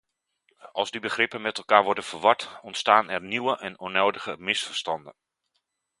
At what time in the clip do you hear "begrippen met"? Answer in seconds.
0.99-1.57